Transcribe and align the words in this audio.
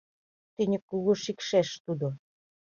Тӱньык 0.55 0.83
кугу 0.89 1.11
Шикшеш 1.23 1.69
тудо 1.85 2.07